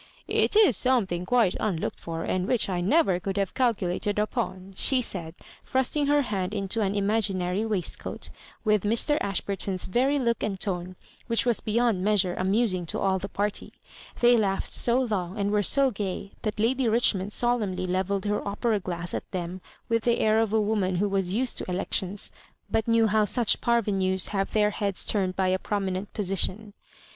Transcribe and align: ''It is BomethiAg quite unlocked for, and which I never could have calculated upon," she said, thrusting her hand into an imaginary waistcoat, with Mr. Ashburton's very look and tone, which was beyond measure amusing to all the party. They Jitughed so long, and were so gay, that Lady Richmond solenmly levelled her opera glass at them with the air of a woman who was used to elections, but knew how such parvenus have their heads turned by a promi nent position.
''It 0.27 0.55
is 0.57 0.77
BomethiAg 0.77 1.27
quite 1.27 1.55
unlocked 1.59 1.99
for, 1.99 2.23
and 2.23 2.47
which 2.47 2.69
I 2.69 2.81
never 2.81 3.19
could 3.19 3.37
have 3.37 3.53
calculated 3.53 4.17
upon," 4.17 4.73
she 4.75 4.99
said, 4.99 5.35
thrusting 5.63 6.07
her 6.07 6.23
hand 6.23 6.55
into 6.55 6.81
an 6.81 6.95
imaginary 6.95 7.67
waistcoat, 7.67 8.31
with 8.63 8.81
Mr. 8.81 9.19
Ashburton's 9.21 9.85
very 9.85 10.17
look 10.17 10.41
and 10.41 10.59
tone, 10.59 10.95
which 11.27 11.45
was 11.45 11.59
beyond 11.59 12.03
measure 12.03 12.33
amusing 12.33 12.87
to 12.87 12.97
all 12.99 13.19
the 13.19 13.29
party. 13.29 13.73
They 14.21 14.37
Jitughed 14.37 14.71
so 14.71 15.01
long, 15.01 15.37
and 15.37 15.51
were 15.51 15.61
so 15.61 15.91
gay, 15.91 16.31
that 16.41 16.59
Lady 16.59 16.89
Richmond 16.89 17.29
solenmly 17.31 17.85
levelled 17.87 18.25
her 18.25 18.47
opera 18.47 18.79
glass 18.79 19.13
at 19.13 19.29
them 19.29 19.61
with 19.87 20.01
the 20.03 20.17
air 20.17 20.39
of 20.39 20.51
a 20.51 20.59
woman 20.59 20.95
who 20.95 21.07
was 21.09 21.35
used 21.35 21.59
to 21.59 21.69
elections, 21.69 22.31
but 22.71 22.87
knew 22.87 23.05
how 23.05 23.25
such 23.25 23.61
parvenus 23.61 24.29
have 24.29 24.53
their 24.53 24.71
heads 24.71 25.05
turned 25.05 25.35
by 25.35 25.49
a 25.49 25.59
promi 25.59 25.91
nent 25.91 26.07
position. 26.11 26.73